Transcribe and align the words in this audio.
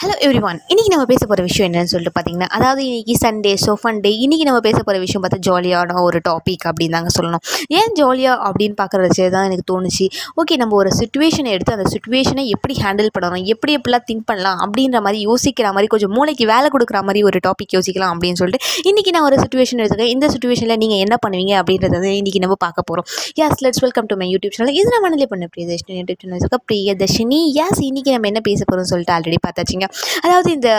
Hello 0.00 0.14
every 0.26 0.40
one 0.48 0.58
இன்றைக்கி 0.68 0.90
நம்ம 0.92 1.04
பேச 1.04 1.22
போகிற 1.22 1.42
விஷயம் 1.46 1.66
என்னன்னு 1.68 1.90
சொல்லிட்டு 1.92 2.12
பார்த்தீங்கன்னா 2.14 2.46
அதாவது 2.56 2.82
இன்றைக்கி 2.84 3.14
சண்டே 3.22 3.50
ஸோ 3.64 3.72
ஃபண்டே 3.80 4.10
இன்றைக்கி 4.24 4.44
நம்ம 4.48 4.60
பேச 4.66 4.78
போகிற 4.78 4.98
விஷயம் 5.02 5.22
பார்த்தா 5.24 5.38
ஜாலியான 5.46 5.96
ஒரு 6.02 6.18
டாபிக் 6.28 6.64
அப்படின்னு 6.68 6.94
தாங்க 6.96 7.10
சொல்லணும். 7.16 7.42
ஏன் 7.78 7.92
ஜாலியாக 7.98 8.36
அப்படின்னு 8.48 8.76
பார்க்குறது 8.78 9.26
தான் 9.34 9.46
எனக்கு 9.48 9.64
தோணுச்சு. 9.72 10.06
ஓகே 10.40 10.56
நம்ம 10.56 10.74
ஒரு 10.74 10.90
சுச்சுவேஷனை 10.90 11.50
எடுத்து 11.56 11.74
அந்த 11.76 11.86
சுச்சுவேஷனை 11.94 12.44
எப்படி 12.54 12.76
ஹேண்டில் 12.84 13.10
பண்ணணும் 13.16 13.44
எப்படி 13.54 13.74
எப்படிலாம் 13.78 14.06
திங்க் 14.10 14.24
பண்ணலாம் 14.30 14.62
அப்படின்ற 14.66 15.02
மாதிரி 15.06 15.20
யோசிக்கிற 15.28 15.66
மாதிரி 15.74 15.90
கொஞ்சம் 15.94 16.14
மூளைக்கு 16.16 16.46
வேலை 16.46 16.70
கொடுக்குற 16.76 17.02
மாதிரி 17.08 17.22
ஒரு 17.30 17.40
டாபிக் 17.48 17.74
யோசிக்கலாம் 17.78 18.14
அப்படின்னு 18.14 18.40
சொல்லிட்டு 18.42 18.88
இன்றைக்கி 18.90 19.12
நான் 19.16 19.26
ஒரு 19.28 19.38
சுச்சுவேஷன் 19.42 19.82
எடுத்துக்கேன் 19.82 20.12
இந்த 20.14 20.28
சுச்சுவேஷனில் 20.28 20.80
நீங்கள் 20.84 21.02
என்ன 21.06 21.18
பண்ணுவீங்க 21.26 21.54
அப்படின்றத 21.60 21.94
வந்து 21.98 22.14
இன்றைக்கி 22.22 22.42
நம்ம 22.46 22.58
பார்க்க 22.66 22.88
போகிறோம் 22.92 23.08
yes 23.42 23.62
let's 23.66 23.84
welcome 23.86 24.10
to 24.12 24.18
my 24.22 24.30
YouTube 24.32 24.56
channel 24.58 24.74
இது 24.74 24.88
நான் 24.96 25.06
மனதில் 25.08 25.30
பண்ண 25.34 25.50
Priyadarshini 25.54 26.00
YouTube 26.00 26.24
channel 26.24 26.64
Priyadarshini 26.72 27.42
yes 27.60 27.82
இன்றைக்கி 27.90 28.12
நம்ம 28.16 28.32
என்ன 28.32 28.42
பேச 28.50 28.60
போகிறோம்னு 28.64 28.92
சொல்லிட்டு 28.94 29.16
ஆல்ரெடி 29.18 29.40
பார்த்தாச்சுங்க. 29.48 29.86
அதாவது 30.22 30.52
இந்த 30.52 30.70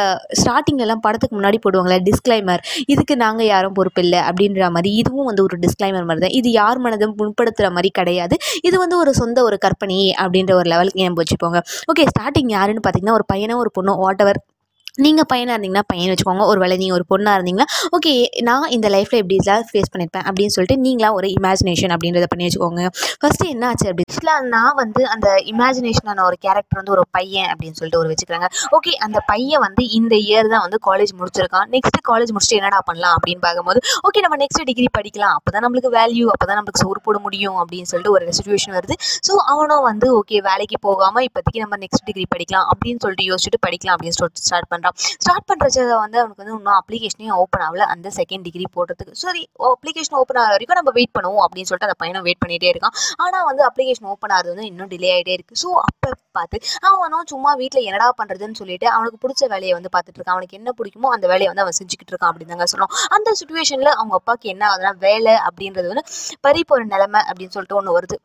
ஸ்டார்டிங்லலாம் 0.42 1.02
படத்துக்கு 1.02 1.38
முன்னாடி 1.40 1.60
போடுவாங்களே 1.66 2.00
டிஸ்க்ளைமர் 2.00 2.62
இதுக்கு 2.86 3.16
நாங்கள் 3.16 3.46
யாரும் 3.46 3.74
பொறுப்பு 3.74 4.02
இல்லை 4.02 4.20
அப்படின்ற 4.20 4.70
மாதிரி 4.72 4.92
இதுவும் 4.96 5.26
வந்து 5.26 5.44
ஒரு 5.44 5.58
டிஸ்க்ளைமர் 5.60 6.04
மாதிரி 6.04 6.20
தான் 6.20 6.32
இது 6.32 6.52
யார் 6.52 6.80
மனதும் 6.80 7.16
புண்படுத்துகிற 7.18 7.72
மாதிரி 7.72 7.90
கிடையாது. 7.90 8.36
இது 8.62 8.78
வந்து 8.78 8.98
ஒரு 8.98 9.14
சொந்த 9.14 9.44
ஒரு 9.44 9.58
கற்பனை 9.58 10.16
அப்படின்ற 10.24 10.54
ஒரு 10.54 10.70
லெவலுக்கு 10.70 11.02
ஞாபகம் 11.02 11.22
வச்சுப்போங்க 11.22 11.60
ஓகே 11.92 12.06
ஸ்டார்டிங் 12.06 12.50
யாருன்னு 12.50 12.82
பார்த்தீங்கன்னா 12.84 13.12
ஒரு 13.12 13.26
பையனோ 13.34 13.56
ஒரு 13.56 13.72
பொண்ணோ 13.80 13.96
வாட் 13.98 14.22
எவர் 14.22 14.40
நீங்கள் 15.00 15.28
பையனாக 15.32 15.54
இருந்தீங்கன்னா 15.56 15.84
பையன் 15.92 16.10
வச்சுக்கோங்க. 16.12 16.46
ஒரு 16.52 16.60
வேலை 16.62 16.76
நீங்கள் 16.80 16.96
ஒரு 16.98 17.06
பொண்ணாக 17.12 17.36
இருந்தீங்கன்னா 17.38 17.68
ஓகே 17.98 18.12
நான் 18.48 18.66
இந்த 18.76 18.88
லைஃப்பில் 18.96 19.20
எப்படி 19.22 19.36
இதெல்லாம் 19.40 19.68
ஃபேஸ் 19.70 19.92
பண்ணியிருப்பேன் 19.92 20.26
அப்படின்னு 20.30 20.54
சொல்லிட்டு 20.56 20.76
நீங்களாக 20.86 21.18
ஒரு 21.20 21.28
இமேஜினேஷன் 21.38 21.94
அப்படின்றத 21.96 22.28
பண்ணி 22.32 22.46
வச்சுக்கோங்க. 22.48 22.82
ஃபஸ்ட்டு 23.22 23.48
என்ன 23.54 23.64
ஆச்சு 23.70 23.86
அப்படி? 23.92 24.06
ஆக்சுவலாக 24.08 24.42
நான் 24.56 24.76
வந்து 24.82 25.02
அந்த 25.14 25.28
இமேஜினேஷனான 25.52 26.24
ஒரு 26.30 26.38
கேரக்டர் 26.46 26.80
வந்து 26.82 26.94
ஒரு 26.96 27.06
பையன் 27.18 27.48
அப்படின்னு 27.52 27.78
சொல்லிட்டு 27.80 28.00
ஒரு 28.02 28.10
வச்சுக்கிறாங்க. 28.14 28.50
ஓகே 28.78 28.94
அந்த 29.06 29.22
பையன் 29.32 29.64
வந்து 29.66 29.86
இந்த 30.00 30.14
இயர் 30.28 30.52
தான் 30.56 30.64
வந்து 30.66 30.80
காலேஜ் 30.90 31.14
முடிச்சிருக்கான். 31.22 31.70
நெக்ஸ்ட் 31.76 32.00
காலேஜ் 32.10 32.34
முடிச்சுட்டு 32.34 32.60
என்னடா 32.62 32.82
பண்ணலாம் 32.90 33.16
அப்படின்னு 33.20 33.44
பார்க்கும்போது 33.48 33.82
ஓகே 34.10 34.26
நம்ம 34.28 34.40
நெக்ஸ்ட் 34.44 34.64
டிகிரி 34.72 34.90
படிக்கலாம். 35.00 35.36
அப்போ 35.40 35.52
தான் 35.56 35.66
நம்மளுக்கு 35.68 35.92
வேல்யூ 35.98 36.28
அப்போ 36.36 36.46
தான் 36.52 36.60
நம்மளுக்கு 36.60 36.84
சோறு 36.86 37.02
போட 37.08 37.18
முடியும். 37.28 37.58
அப்படின்னு 37.64 37.92
சொல்லிட்டு 37.94 38.14
ஒரு 38.18 38.28
சுச்சுவேஷன் 38.40 38.76
வருது. 38.80 38.98
ஸோ 39.30 39.32
அவனும் 39.54 39.86
வந்து 39.90 40.10
ஓகே 40.20 40.44
வேலைக்கு 40.50 40.80
போகாமல் 40.90 41.26
இப்போதைக்கு 41.30 41.64
நம்ம 41.66 41.82
நெக்ஸ்ட் 41.86 42.06
டிகிரி 42.12 42.28
படிக்கலாம். 42.36 42.68
அப்படின்னு 42.74 43.02
சொல்லிட்டு 43.06 43.30
யோசிச்சுட்டு 43.32 43.64
படிக்கலாம் 43.68 43.98
அப்படின்னு 43.98 44.20
சொல்லிட்டு 44.22 44.46
ஸ்டார்ட் 44.50 44.72
பண்ணுறான் 44.82 44.98
ஸ்டார்ட் 45.24 45.48
பண்ணுறது 45.50 45.82
வந்து 46.04 46.18
அவனுக்கு 46.22 46.42
வந்து 46.44 46.56
இன்னும் 46.58 46.78
அப்ளிகேஷனே 46.82 47.32
ஓப்பன் 47.42 47.66
ஆகல. 47.68 47.86
அந்த 47.94 48.08
செகண்ட் 48.20 48.46
டிகிரி 48.48 48.66
போடுறதுக்கு. 48.76 49.14
சரி 49.24 49.44
அப்ளிகேஷன் 49.74 50.18
ஓப்பன் 50.22 50.40
ஆகிற 50.44 50.54
வரைக்கும் 50.56 50.80
நம்ம 50.80 50.94
வெயிட் 51.00 51.14
பண்ணுவோம் 51.18 51.44
அப்படின்னு 51.46 51.70
சொல்லிட்டு 51.70 51.90
அந்த 51.90 51.98
பையனை 52.04 52.22
வெயிட் 52.28 52.42
பண்ணிகிட்டே 52.44 52.72
இருக்கான். 52.74 52.96
ஆனால் 53.26 53.46
வந்து 53.50 53.64
அப்ளிகேஷன் 53.70 54.10
ஓப்பன் 54.14 54.34
ஆகிறது 54.38 54.54
வந்து 54.54 54.68
இன்னும் 54.72 54.92
டிலே 54.94 55.12
ஆகிட்டே 55.16 55.36
இருக்குது 55.38 55.62
ஸோ 55.64 55.70
அப்போ 55.88 56.10
பார்த்து 56.38 56.58
அவனும் 56.90 57.28
சும்மா 57.34 57.52
வீட்டில் 57.62 57.88
என்னடா 57.90 58.08
பண்ணுறதுன்னு 58.20 58.60
சொல்லிட்டு 58.62 58.88
அவனுக்கு 58.96 59.18
பிடிச்ச 59.24 59.50
வேலையை 59.54 59.74
வந்து 59.78 59.92
பார்த்துட்டு 59.96 60.20
இருக்கான். 60.20 60.38
அவனுக்கு 60.38 60.60
என்ன 60.60 60.74
பிடிக்குமோ 60.80 61.12
அந்த 61.16 61.26
வேலையை 61.34 61.50
வந்து 61.52 61.66
அவன் 61.66 61.78
செஞ்சுக்கிட்டு 61.80 62.14
இருக்கான் 62.14 62.32
அப்படின்னு 62.32 62.54
தாங்க 62.56 62.70
சொல்லணும். 62.74 62.96
அந்த 63.18 63.30
சுச்சுவேஷனில் 63.42 63.96
அவங்க 64.00 64.16
அப்பாவுக்கு 64.20 64.54
என்ன 64.56 64.66
ஆகுதுன்னா 64.72 64.94
வேலை 65.08 65.36
அப்படின்றது 65.48 65.92
வந்து 65.94 66.06
பறிப்பு 66.48 66.76
ஒரு 66.78 66.88
நிலைமை 66.96 67.22
அப்படின்னு 67.30 67.56
சொல்லிட்டு 67.58 67.80
ஒன்று 67.82 67.98
வருது. 68.00 68.18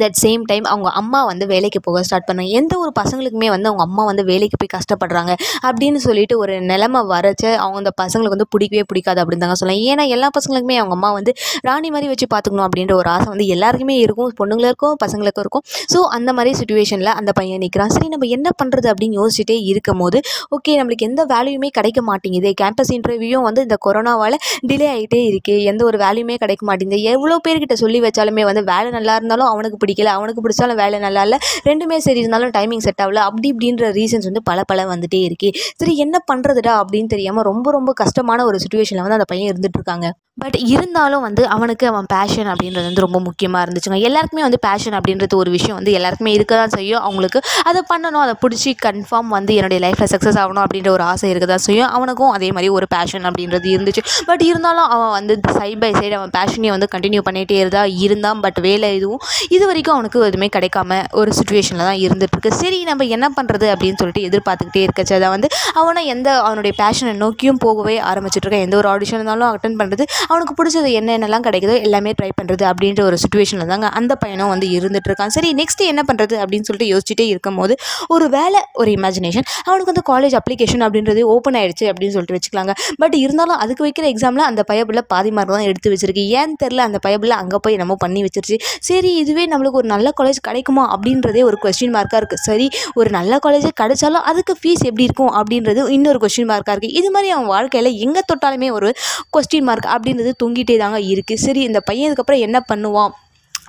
தட் 0.00 0.16
சேம் 0.22 0.42
டைம் 0.50 0.66
அவங்க 0.72 0.88
அம்மா 1.00 1.20
வந்து 1.30 1.44
வேலைக்கு 1.52 1.80
போக 1.86 2.02
ஸ்டார்ட் 2.08 2.26
பண்ணாங்க 2.28 2.52
எந்த 2.60 2.74
ஒரு 2.82 2.90
பசங்களுக்குமே 2.98 3.48
வந்து 3.54 3.68
அவங்க 3.70 3.84
அம்மா 3.88 4.02
வந்து 4.10 4.22
வேலைக்கு 4.30 4.56
போய் 4.60 4.72
கஷ்டப்படுறாங்க 4.74 5.32
அப்படின்னு 5.68 5.98
சொல்லிட்டு 6.06 6.34
ஒரு 6.42 6.54
நிலமை 6.70 7.00
வரச்ச 7.12 7.44
அவங்க 7.64 7.78
அந்த 7.82 7.92
பசங்களுக்கு 8.02 8.34
வந்து 8.36 8.48
பிடிக்கவே 8.54 8.84
பிடிக்காது 8.90 9.20
அப்படின்னு 9.22 9.44
தாங்க 9.44 9.56
சொல்லலாம். 9.60 9.82
ஏன்னா 9.90 10.04
எல்லா 10.16 10.28
பசங்களுக்குமே 10.36 10.76
அவங்க 10.82 10.94
அம்மா 10.98 11.10
வந்து 11.18 11.32
ராணி 11.68 11.90
மாதிரி 11.94 12.08
வச்சு 12.12 12.26
பார்த்துக்கணும் 12.34 12.66
அப்படின்ற 12.68 12.94
ஒரு 13.00 13.10
ஆசை 13.14 13.28
வந்து 13.34 13.46
எல்லாருக்குமே 13.54 13.96
இருக்கும். 14.04 14.30
பொண்ணுங்களுக்கும் 14.40 14.96
பசங்களுக்கும் 15.04 15.44
இருக்கும். 15.46 15.64
ஸோ 15.92 16.00
அந்த 16.18 16.30
மாதிரி 16.38 16.52
சுச்சுவேஷனில் 16.60 17.12
அந்த 17.18 17.30
பையன் 17.40 17.62
நிற்கிறான் 17.64 17.94
சரி 17.96 18.08
நம்ம 18.14 18.30
என்ன 18.38 18.48
பண்ணுறது 18.62 18.88
அப்படின்னு 18.92 19.18
யோசிச்சுட்டே 19.20 19.58
இருக்கும் 19.72 20.00
போது 20.04 20.20
ஓகே 20.56 20.72
நம்மளுக்கு 20.80 21.08
எந்த 21.10 21.22
வேல்யூமே 21.34 21.70
கிடைக்க 21.78 22.00
மாட்டேங்குது. 22.10 22.52
கேம்பஸ் 22.62 22.92
இன்டர்வியூவும் 22.96 23.46
வந்து 23.48 23.62
இந்த 23.68 23.78
கொரோனாவால் 23.86 24.38
டிலே 24.70 24.88
ஆகிட்டே 24.94 25.20
இருக்குது 25.30 25.64
எந்த 25.72 25.82
ஒரு 25.90 25.98
வேல்யூமே 26.04 26.36
கிடைக்க 26.44 26.62
மாட்டேங்குது. 26.70 27.02
எவ்வளோ 27.14 27.38
பேர்கிட்ட 27.46 27.76
சொல்லி 27.84 28.00
வச்சாலுமே 28.06 28.44
வந்து 28.50 28.64
வேலை 28.72 28.88
நல்லா 28.98 29.14
இருந்தாலும் 29.20 29.48
அவனுக்கு 29.52 29.78
பிடிக்கல 29.84 30.14
அவனுக்கு 30.18 30.44
பிடிச்சாலும் 30.46 30.80
வேலை 30.82 31.00
நல்லா 31.06 31.24
இல்லை. 31.28 31.40
ரெண்டுமே 31.70 31.98
சரி 32.06 32.22
இருந்தாலும் 32.24 32.54
டைமிங் 32.58 32.84
செட் 32.88 33.02
ஆகல. 33.06 33.22
அப்படி 33.28 33.48
இப்படின்ற 33.54 33.92
ரீசன்ஸ் 34.00 34.28
வந்து 34.30 34.42
பல 34.50 34.60
பல 34.72 34.86
வந்துட்டே 34.94 35.22
இருக்கு. 35.28 35.50
சரி 35.82 35.94
என்ன 36.06 36.16
பண்ணுறதுடா 36.32 36.74
அப்படின்னு 36.82 37.12
தெரியாமல் 37.14 37.48
ரொம்ப 37.50 37.70
ரொம்ப 37.78 37.92
கஷ்டமான 38.02 38.44
ஒரு 38.50 38.58
சுச்சுவேஷனில் 38.64 39.04
வந்து 39.06 39.18
அந்த 39.20 39.28
பையன் 39.32 39.50
இருந்துட்டு 39.52 39.80
இருக்காங்க. 39.80 40.08
பட் 40.42 40.56
இருந்தாலும் 40.74 41.24
வந்து 41.24 41.42
அவனுக்கு 41.54 41.84
அவன் 41.90 42.06
பேஷன் 42.12 42.48
அப்படின்றது 42.52 42.86
வந்து 42.88 43.02
ரொம்ப 43.04 43.18
முக்கியமாக 43.26 43.64
இருந்துச்சுங்க. 43.64 43.98
எல்லாருக்குமே 44.08 44.42
வந்து 44.46 44.58
பேஷன் 44.66 44.94
அப்படின்றது 44.98 45.34
ஒரு 45.40 45.50
விஷயம் 45.56 45.76
வந்து 45.78 45.92
எல்லாருக்குமே 45.98 46.30
இருக்க 46.36 46.52
தான் 46.60 46.72
செய்யும். 46.76 47.02
அவங்களுக்கு 47.06 47.40
அதை 47.70 47.80
பண்ணணும் 47.90 48.22
அதை 48.26 48.34
பிடிச்சி 48.44 48.70
கன்ஃபார்ம் 48.84 49.30
வந்து 49.36 49.52
என்னுடைய 49.58 49.78
லைஃப்பில் 49.84 50.10
சக்ஸஸ் 50.12 50.38
ஆகணும் 50.42 50.62
அப்படின்ற 50.64 50.90
ஒரு 50.96 51.04
ஆசை 51.10 51.28
இருக்க 51.32 51.48
தான் 51.52 51.64
செய்யும். 51.66 51.90
அவனுக்கும் 51.96 52.32
அதே 52.36 52.48
மாதிரி 52.56 52.70
ஒரு 52.78 52.86
பேஷன் 52.94 53.26
அப்படின்றது 53.30 53.68
இருந்துச்சு. 53.74 54.04
பட் 54.30 54.44
இருந்தாலும் 54.50 54.88
அவன் 54.94 55.12
வந்து 55.18 55.36
சைட் 55.58 55.82
பை 55.84 55.92
சைடு 55.98 56.14
அவன் 56.20 56.34
பேஷனையும் 56.38 56.74
வந்து 56.76 56.88
கண்டினியூ 56.94 57.22
பண்ணிகிட்டே 57.28 57.58
இருந்தா 57.62 57.82
இருந்தான். 58.06 58.40
பட் 58.46 58.60
வேலை 58.68 58.90
எதுவும் 59.00 59.22
இது 59.56 59.64
வரைக்கும் 59.72 59.94
அவனுக்கு 59.96 60.18
எதுவுமே 60.28 60.48
கிடைக்காம 60.56 61.00
ஒரு 61.20 61.30
சுச்சுவேஷனில் 61.38 61.84
தான் 61.88 62.00
இருந்துகிட்ருக்கு 62.04 62.52
சரி 62.62 62.78
நம்ம 62.90 63.06
என்ன 63.16 63.26
பண்ணுறது 63.36 63.66
அப்படின்னு 63.74 64.00
சொல்லிட்டு 64.02 64.24
எதிர்பார்த்துக்கிட்டே 64.28 64.82
இருக்கச்சு 64.86 65.14
அதை 65.18 65.30
வந்து 65.34 65.50
அவனை 65.82 66.02
எந்த 66.14 66.28
அவனுடைய 66.46 66.72
பேஷனை 66.82 67.14
நோக்கியும் 67.22 67.60
போகவே 67.64 67.96
ஆரம்பிச்சிட்ருக்கான் 68.10 68.64
எந்த 68.66 68.76
ஒரு 68.80 68.90
ஆடிஷன் 68.94 69.18
இருந்தாலும் 69.18 69.48
அட்டன் 69.50 69.78
பண்ணுறது 69.80 70.06
அவனுக்கு 70.30 70.56
பிடிச்சது 70.60 70.90
என்னென்னலாம் 71.00 71.46
கிடைக்குதோ 71.48 71.76
எல்லாமே 71.86 72.12
ட்ரை 72.20 72.30
பண்ணுறது 72.40 72.66
அப்படின்ற 72.70 73.02
ஒரு 73.10 73.18
சுச்சுவேஷனில் 73.24 73.72
தாங்க 73.72 73.88
அந்த 74.00 74.12
பையனும் 74.22 74.52
வந்து 74.54 74.68
இருந்துகிட்ருக்கான் 74.78 75.34
சரி 75.36 75.50
நெக்ஸ்ட் 75.60 75.84
என்ன 75.92 76.04
பண்ணுறது 76.10 76.36
அப்படின்னு 76.42 76.68
சொல்லிட்டு 76.70 76.90
யோசிச்சுட்டே 76.92 77.26
இருக்கும் 77.32 77.58
போது 77.60 77.74
ஒரு 78.14 78.28
வேலை 78.36 78.60
ஒரு 78.82 78.90
இமேஜினேஷன் 78.98 79.46
அவனுக்கு 79.66 79.90
வந்து 79.92 80.04
காலேஜ் 80.12 80.36
அப்ளிகேஷன் 80.40 80.84
அப்படின்றது 80.86 81.20
ஓப்பன் 81.34 81.58
ஆயிடுச்சு 81.60 81.86
அப்படின்னு 81.90 82.14
சொல்லிட்டு 82.16 82.36
வச்சுக்கலாங்க. 82.36 82.72
பட் 83.02 83.16
இருந்தாலும் 83.24 83.58
அதுக்கு 83.64 83.82
வைக்கிற 83.86 84.06
எக்ஸாமில் 84.12 84.46
அந்த 84.50 84.62
பயபில் 84.70 85.02
பாதி 85.12 85.30
மார்க் 85.36 85.54
தான் 85.56 85.66
எடுத்து 85.70 85.90
வச்சிருக்கு. 85.92 86.24
ஏன்னு 86.38 86.56
தெரில 86.62 86.82
அந்த 86.88 86.98
பயபில் 87.06 87.34
அங்கே 87.40 87.58
போய் 87.64 87.80
நம்ம 87.82 87.96
பண்ணி 88.04 88.22
வச்சிருச்சு. 88.26 88.58
சரி 88.88 89.10
இதுவே 89.22 89.44
நம்ம 89.52 89.61
நம்மளுக்கு 89.62 89.80
ஒரு 89.82 89.86
நல்ல 89.86 90.08
காலேஜ் 90.16 90.40
கிடைக்குமா 90.40 90.84
அப்படின்றதே 90.94 91.42
ஒரு 91.42 91.56
கொஸ்டின் 91.62 91.94
மார்க்காக 91.94 92.20
இருக்குது 92.20 92.44
சரி 92.44 92.66
ஒரு 92.94 93.10
நல்ல 93.10 93.38
காலேஜ் 93.42 93.68
கிடைச்சாலும் 93.80 94.24
அதுக்கு 94.24 94.54
ஃபீஸ் 94.62 94.84
எப்படி 94.84 95.02
இருக்கும் 95.02 95.32
அப்படின்றது 95.32 95.88
இன்னொரு 95.88 96.18
கொஸ்டின் 96.18 96.50
மார்க்காக 96.50 96.74
இருக்குது 96.74 96.96
இது 96.98 97.10
மாதிரி 97.10 97.30
அவன் 97.30 97.46
வாழ்க்கையில் 97.46 97.98
எங்கே 97.98 98.22
தொட்டாலுமே 98.32 98.70
ஒரு 98.72 98.90
கொஸ்டின் 99.36 99.62
மார்க் 99.62 99.90
அப்படின்றது 99.94 100.32
தொங்கிட்டே 100.44 100.78
தாங்க 100.78 101.00
இருக்குது 101.12 101.44
சரி 101.46 101.62
இந்த 101.62 101.80
பையன் 101.80 102.08
இதுக்கப்புறம் 102.08 102.40
என்ன 102.40 102.60
பண்ணுவான்? 102.72 103.12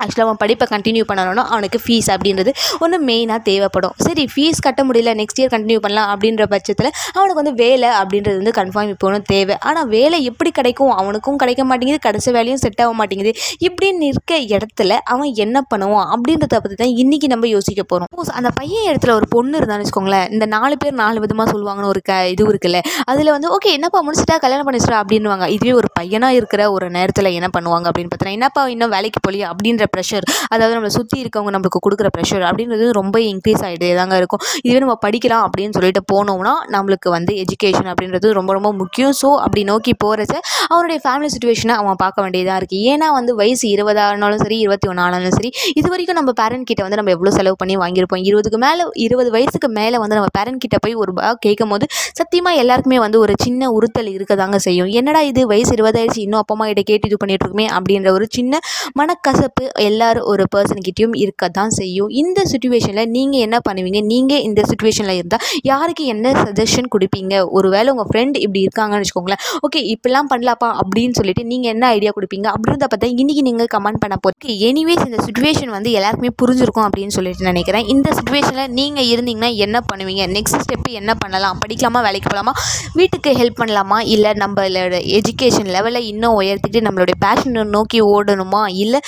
ஆக்சுவலாக 0.02 0.26
அவன் 0.28 0.40
படிப்பை 0.42 0.66
கண்டினியூ 0.74 1.04
பண்ணணும்னா 1.10 1.44
அவனுக்கு 1.52 1.80
ஃபீஸ் 1.84 2.08
அப்படின்றது 2.14 2.50
ஒன்று 2.84 2.98
மெயினாக 3.10 3.40
தேவைப்படும். 3.50 3.94
சரி 4.06 4.24
ஃபீஸ் 4.34 4.62
கட்ட 4.66 4.80
முடியல 4.88 5.14
நெக்ஸ்ட் 5.20 5.40
இயர் 5.40 5.52
கண்டினியூ 5.54 5.80
பண்ணலாம் 5.86 6.10
அப்படின்ற 6.14 6.44
பட்சத்தில் 6.54 6.90
அவனுக்கு 7.16 7.40
வந்து 7.42 7.54
வேலை 7.62 7.90
அப்படின்றது 8.00 8.36
வந்து 8.42 8.54
கன்ஃபார்ம் 8.60 8.92
இப்போ 8.94 9.18
தேவை. 9.32 9.56
ஆனால் 9.68 9.88
வேலை 9.96 10.18
எப்படி 10.30 10.50
கிடைக்கும்? 10.60 10.92
அவனுக்கும் 11.00 11.38
கிடைக்க 11.42 11.62
மாட்டேங்குது 11.70 12.00
கிடைச்ச 12.08 12.28
வேலையும் 12.38 12.62
செட் 12.64 12.82
ஆக 12.84 12.92
மாட்டேங்குது. 13.00 13.32
இப்படின்னு 13.68 14.08
இருக்க 14.12 14.34
இடத்துல 14.54 14.92
அவன் 15.14 15.30
என்ன 15.44 15.56
பண்ணுவான் 15.72 16.08
அப்படின்றத 16.14 16.58
பற்றி 16.64 16.76
தான் 16.82 16.94
இன்றைக்கி 17.02 17.28
நம்ம 17.34 17.48
யோசிக்க 17.54 17.82
போகிறோம் 17.82 18.32
அந்த 18.38 18.50
பையன் 18.58 18.86
இடத்துல 18.90 19.12
ஒரு 19.18 19.26
பொண்ணு 19.34 19.54
இருந்தான்னு 19.60 19.84
வச்சுக்கோங்களேன். 19.84 20.26
இந்த 20.34 20.46
நாலு 20.54 20.74
பேர் 20.82 20.94
நாலு 21.02 21.18
விதமாக 21.24 21.46
சொல்லுவாங்கன்னு 21.52 21.90
ஒரு 21.94 22.00
க 22.08 22.12
இது 22.34 22.42
இருக்குல்ல. 22.52 22.80
அதில் 23.10 23.32
வந்து 23.36 23.48
ஓகே 23.56 23.70
என்னப்பா 23.78 24.00
முடிச்சுட்டா? 24.06 24.36
கல்யாணம் 24.44 24.66
பண்ணிச்சிட்டா 24.68 24.98
அப்படின்வாங்க 25.02 25.46
இதுவே 25.56 25.72
ஒரு 25.80 25.88
பையனாக 25.98 26.38
இருக்கிற 26.40 26.62
ஒரு 26.76 26.86
நேரத்தில் 26.96 27.30
என்ன 27.38 27.50
பண்ணுவாங்க 27.56 27.86
அப்படின்னு 27.90 28.10
பார்த்தீங்கன்னா 28.12 28.38
என்னப்பா 28.38 28.64
இன்னும் 28.74 28.92
வேலைக்கு 28.96 29.20
போலியா? 29.26 29.48
அப்படின்ற 29.54 29.83
ப்ரெஷர் 29.94 30.24
அதாவது 30.54 30.74
நம்மளை 30.76 30.92
சுற்றி 30.98 31.18
இருக்கவங்க 31.24 31.52
நம்மளுக்கு 31.56 31.80
கொடுக்குற 31.86 32.08
ப்ரெஷர் 32.16 32.44
அப்படின்றது 32.48 32.86
ரொம்ப 33.00 33.16
இன்க்ரீஸ் 33.30 33.62
ஆகிட்டே 33.68 33.90
தாங்க 34.00 34.14
இருக்கும். 34.20 34.42
இதுவே 34.66 34.80
நம்ம 34.84 34.96
படிக்கலாம் 35.04 35.44
அப்படின்னு 35.46 35.74
சொல்லிட்டு 35.78 36.02
போனோம்னா 36.12 36.54
நம்மளுக்கு 36.74 37.08
வந்து 37.16 37.32
எஜுகேஷன் 37.44 37.90
அப்படின்றது 37.92 38.30
ரொம்ப 38.38 38.52
ரொம்ப 38.58 38.72
முக்கியம். 38.80 39.14
ஸோ 39.20 39.30
அப்படி 39.44 39.64
நோக்கி 39.72 39.94
போகிறச்ச 40.04 40.34
அவனுடைய 40.72 40.98
ஃபேமிலி 41.04 41.30
சுச்சுவேஷனை 41.34 41.76
அவன் 41.80 42.00
பார்க்க 42.04 42.24
வேண்டியதாக 42.24 42.58
இருக்குது 42.60 42.82
ஏன்னா 42.92 43.08
வந்து 43.18 43.32
வயசு 43.40 43.64
இருபதானாலும் 43.74 44.42
சரி 44.44 44.58
இருபத்தி 44.64 44.86
ஒன்றானாலும் 44.92 45.36
சரி 45.38 45.50
இது 45.78 45.86
வரைக்கும் 45.92 46.18
நம்ம 46.20 46.32
பேரண்ட் 46.40 46.68
கிட்ட 46.70 46.82
வந்து 46.86 46.98
நம்ம 47.00 47.12
எவ்வளோ 47.16 47.32
செலவு 47.38 47.56
பண்ணி 47.62 47.74
வாங்கியிருப்போம்? 47.82 48.22
இருபதுக்கு 48.28 48.58
மேலே 48.66 48.84
இருபது 49.06 49.30
வயசுக்கு 49.36 49.68
மேலே 49.78 49.96
வந்து 50.02 50.16
நம்ம 50.18 50.30
பேரண்ட் 50.38 50.62
கிட்ட 50.64 50.76
போய் 50.84 50.94
ஒரு 51.02 51.12
பேக் 51.18 51.42
கேட்கும் 51.46 51.72
போது 51.74 51.84
சத்தியமாக 52.18 52.60
எல்லாருக்குமே 52.62 52.98
வந்து 53.04 53.18
ஒரு 53.24 53.32
சின்ன 53.44 53.70
உறுத்தல் 53.76 54.10
இருக்க 54.16 54.32
தாங்க 54.42 54.58
செய்யும். 54.66 54.90
என்னடா 55.00 55.20
இது? 55.30 55.40
வயசு 55.52 55.72
இருபதாயிடுச்சு 55.76 56.20
இன்னும் 56.24 56.40
அப்பா 56.40 56.54
அம்மா 56.56 56.66
கிட்ட 56.70 56.82
கேட்டு 56.90 57.08
இது 57.10 57.16
பண்ணிட்டு 57.22 57.44
இருக்குமே 57.44 57.66
அப்படின்ற 57.76 58.10
ஒரு 58.16 58.26
சின்ன 58.36 58.60
மனக்கசப்பு 59.00 59.64
எல்லாரும் 59.88 60.26
ஒரு 60.32 60.44
பர்சன்கிட்டையும் 60.54 61.16
இருக்க 61.22 61.48
தான் 61.48 61.72
செய்யும். 61.78 62.10
இந்த 62.22 62.42
சுச்சுவேஷனில் 62.52 63.10
நீங்கள் 63.16 63.42
என்ன 63.46 63.58
பண்ணுவீங்க? 63.68 64.00
நீங்கள் 64.12 64.42
இந்த 64.48 64.62
சுச்சுவேஷனில் 64.70 65.16
இருந்தால் 65.20 65.44
யாருக்கு 65.70 66.04
என்ன 66.04 66.32
சஜஷன் 66.44 66.88
கொடுப்பீங்க? 66.94 67.34
ஒரு 67.56 67.68
வேளை 67.74 67.88
உங்கள் 67.94 68.08
ஃப்ரெண்ட் 68.10 68.36
இப்படி 68.44 68.60
இருக்காங்கன்னு 68.66 69.04
வச்சுக்கோங்களேன். 69.04 69.42
ஓகே 69.66 69.82
இப்படிலாம் 69.94 70.30
பண்ணலாப்பா 70.32 70.68
அப்படின்னு 70.82 71.16
சொல்லிட்டு 71.18 71.44
நீங்கள் 71.44 71.72
என்ன 71.74 71.86
ஐடியா 71.96 72.12
கொடுப்பீங்க? 72.18 72.46
அப்படின்றத 72.54 72.88
பார்த்தா 72.92 73.10
இன்றைக்கி 73.14 73.42
நீங்கள் 73.48 73.70
கமெண்ட் 73.74 74.00
பண்ண 74.04 74.16
போகிறீங்க 74.24 74.56
எனிவேஸ் 74.68 75.04
இந்த 75.08 75.18
சுச்சுவேஷன் 75.26 75.72
வந்து 75.76 75.90
எல்லாருக்குமே 75.98 76.32
புரிஞ்சிருக்கும் 76.42 76.86
அப்படின்னு 76.88 77.16
சொல்லிட்டு 77.18 77.48
நினைக்கிறேன். 77.50 77.86
இந்த 77.94 78.10
சுச்சுவேஷனில் 78.18 78.72
நீங்கள் 78.80 79.08
இருந்தீங்கன்னா 79.12 79.56
என்ன 79.66 79.82
பண்ணுவீங்க? 79.92 80.24
நெக்ஸ்ட் 80.36 80.60
ஸ்டெப்பு 80.64 80.90
என்ன 81.00 81.14
பண்ணலாம்? 81.14 81.58
படிக்கலாமா? 81.64 82.02
வேலைக்கு 82.06 82.28
போகலாமா 82.30 82.54
வீட்டுக்கு 82.98 83.30
ஹெல்ப் 83.40 83.60
பண்ணலாமா? 83.60 83.98
இல்லை 84.14 84.30
நம்மளோட 84.42 84.96
எஜுகேஷன் 85.18 85.70
லெவலை 85.76 86.02
இன்னும் 86.12 86.36
உயர்த்திட்டு 86.40 86.80
நம்மளுடைய 86.86 87.16
பேஷனை 87.26 87.64
நோக்கி 87.76 88.00
ஓடணுமா? 88.14 88.62
இல்லை 88.84 89.00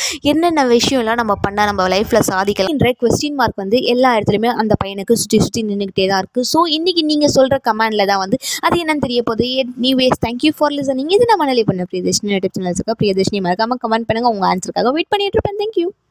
என்னென்ன 0.57 0.75
விஷயம்லாம் 0.77 1.19
நம்ம 1.21 1.35
பண்ணால் 1.45 1.69
நம்ம 1.69 1.87
லைஃப்பில் 1.93 2.27
சாதிக்கலாம் 2.29 2.73
என்ற 2.75 2.91
கொஸ்டின் 3.01 3.37
மார்க் 3.41 3.59
வந்து 3.63 3.79
எல்லா 3.93 4.11
இடத்துலையுமே 4.17 4.51
அந்த 4.63 4.75
பையனுக்கு 4.83 5.15
சுற்றி 5.23 5.39
சுற்றி 5.45 5.63
நின்றுக்கிட்டே 5.71 6.07
தான் 6.11 6.21
இருக்குது 6.23 6.49
ஸோ 6.53 6.61
இன்றைக்கி 6.77 7.03
நீங்கள் 7.11 7.35
சொல்கிற 7.37 7.59
கமெண்டில் 7.69 8.09
தான் 8.13 8.23
வந்து 8.23 8.39
அது 8.69 8.81
என்னன்னு 8.85 9.05
தெரிய 9.07 9.23
போகுது. 9.29 9.49
எனிவேஸ் 9.65 10.19
தேங்க்யூ 10.27 10.53
ஃபார் 10.59 10.75
லிசனிங் 10.79 11.13
இது 11.19 11.31
நம்ம 11.33 11.51
நிலை 11.53 11.65
பண்ண 11.71 11.89
பிரியதர்ஷினி 11.93 12.35
யூடியூப் 12.37 12.57
சேனல்ஸுக்கு 12.59 12.99
பிரியதர்ஷினி 13.03 13.41
மறக்காமல் 13.49 13.83
கமெண்ட் 13.85 14.09
பண்ணுங்கள் 14.11 14.35
உங்கள் 14.37 14.51
ஆன்சருக்காக 14.53 14.95
வெயிட் 14.99 15.13
பண்ணிட்டு 15.15 15.39
இருப்பேன். 15.39 15.61
தேங்க்யூ 15.63 15.87